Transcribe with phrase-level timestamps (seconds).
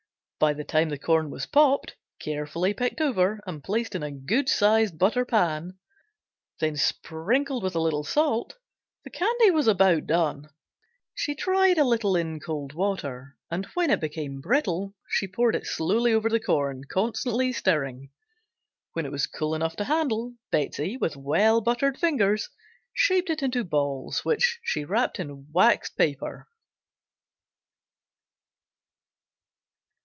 [0.39, 4.49] By the time the corn was popped, carefully picked over and placed in a good
[4.49, 5.77] sized buttered pan,
[6.59, 8.57] then sprinkled with a little salt,
[9.03, 10.47] the candy was about done.
[11.13, 15.67] She tried a little in cold water, and when it became brittle she poured it
[15.67, 18.09] slowly over the corn, constantly stirring.
[18.93, 22.49] When it was cool enough to handle, Betsey, with well buttered fingers,
[22.95, 26.47] shaped it into balls, which she wrapped in waxed paper.